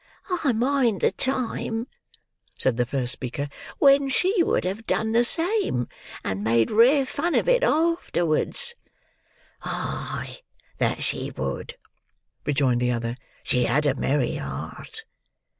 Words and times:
"I 0.43 0.51
mind 0.51 1.01
the 1.01 1.11
time," 1.11 1.85
said 2.57 2.75
the 2.77 2.87
first 2.87 3.11
speaker, 3.13 3.49
"when 3.77 4.09
she 4.09 4.41
would 4.41 4.63
have 4.65 4.87
done 4.87 5.11
the 5.11 5.23
same, 5.23 5.89
and 6.23 6.43
made 6.43 6.71
rare 6.71 7.05
fun 7.05 7.35
of 7.35 7.47
it 7.47 7.61
afterwards." 7.63 8.73
"Ay, 9.61 10.39
that 10.79 11.03
she 11.03 11.29
would," 11.29 11.75
rejoined 12.47 12.81
the 12.81 12.89
other; 12.89 13.15
"she 13.43 13.65
had 13.65 13.85
a 13.85 13.93
merry 13.93 14.37
heart. 14.37 15.03